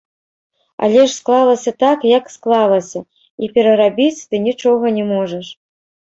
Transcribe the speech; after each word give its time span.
Але 0.85 0.99
ж 0.99 1.09
склалася 1.17 1.71
так, 1.83 1.99
як 2.17 2.23
склалася, 2.35 2.99
і 3.47 3.49
перарабіць 3.57 4.25
ты 4.31 4.35
нічога 4.47 4.85
не 4.97 5.05
можаш. 5.13 5.47